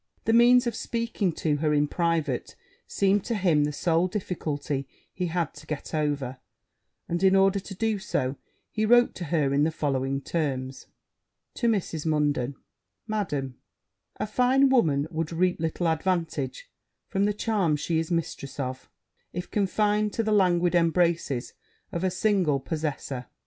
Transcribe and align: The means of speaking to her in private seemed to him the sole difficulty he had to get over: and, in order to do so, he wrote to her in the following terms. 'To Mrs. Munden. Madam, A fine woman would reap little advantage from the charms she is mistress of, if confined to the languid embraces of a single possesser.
The 0.25 0.33
means 0.33 0.65
of 0.65 0.73
speaking 0.75 1.31
to 1.33 1.57
her 1.57 1.75
in 1.75 1.87
private 1.87 2.55
seemed 2.87 3.23
to 3.25 3.35
him 3.35 3.65
the 3.65 3.71
sole 3.71 4.07
difficulty 4.07 4.87
he 5.13 5.27
had 5.27 5.53
to 5.53 5.67
get 5.67 5.93
over: 5.93 6.39
and, 7.07 7.21
in 7.21 7.35
order 7.35 7.59
to 7.59 7.75
do 7.75 7.99
so, 7.99 8.35
he 8.71 8.83
wrote 8.83 9.13
to 9.13 9.25
her 9.25 9.53
in 9.53 9.63
the 9.63 9.69
following 9.69 10.19
terms. 10.19 10.87
'To 11.53 11.67
Mrs. 11.67 12.07
Munden. 12.07 12.55
Madam, 13.05 13.59
A 14.17 14.25
fine 14.25 14.69
woman 14.69 15.07
would 15.11 15.31
reap 15.31 15.59
little 15.59 15.87
advantage 15.87 16.67
from 17.07 17.25
the 17.25 17.31
charms 17.31 17.79
she 17.79 17.99
is 17.99 18.09
mistress 18.09 18.59
of, 18.59 18.89
if 19.33 19.51
confined 19.51 20.13
to 20.13 20.23
the 20.23 20.31
languid 20.31 20.73
embraces 20.73 21.53
of 21.91 22.03
a 22.03 22.09
single 22.09 22.59
possesser. 22.59 23.27